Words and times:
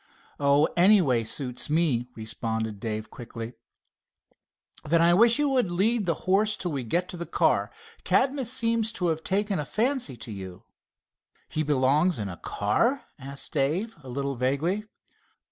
"Oh, 0.39 0.67
any 0.75 0.99
way 0.99 1.23
suits 1.23 1.69
me," 1.69 2.09
responded 2.15 2.79
Dave 2.79 3.11
quickly. 3.11 3.53
"Then 4.83 4.99
I 4.99 5.13
wish 5.13 5.37
you 5.37 5.47
would 5.49 5.69
lead 5.71 6.07
the 6.07 6.15
horse 6.25 6.57
till 6.57 6.71
we 6.71 6.83
get 6.83 7.07
to 7.09 7.17
the 7.17 7.27
car. 7.27 7.69
Cadmus 8.03 8.51
seems 8.51 8.91
to 8.93 9.09
have 9.09 9.23
taken 9.23 9.57
quite 9.57 9.61
a 9.61 9.65
fancy 9.71 10.17
to 10.17 10.31
you." 10.31 10.63
"He 11.49 11.61
belongs 11.61 12.17
in 12.17 12.29
a 12.29 12.37
car?" 12.37 13.05
asked 13.19 13.51
Dave, 13.53 13.93
a 14.03 14.09
little 14.09 14.35
vaguely. 14.35 14.85